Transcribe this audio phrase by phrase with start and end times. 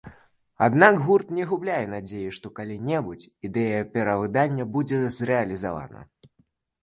[0.67, 6.01] Аднак гурт не губляе надзеі, што калі-небудзь ідэя перавыдання будзе зрэалізавана.